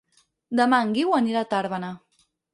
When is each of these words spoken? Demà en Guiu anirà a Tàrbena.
Demà 0.59 0.79
en 0.85 0.95
Guiu 0.95 1.13
anirà 1.19 1.45
a 1.45 1.49
Tàrbena. 1.53 1.93